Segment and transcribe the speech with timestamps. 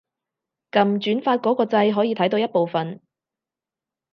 [0.71, 3.03] 撳轉發嗰個掣可以睇到一部分